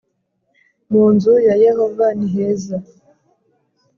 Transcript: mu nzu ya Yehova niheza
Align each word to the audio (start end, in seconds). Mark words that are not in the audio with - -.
mu 0.91 1.03
nzu 1.13 1.33
ya 1.47 1.55
Yehova 1.65 2.05
niheza 2.17 2.77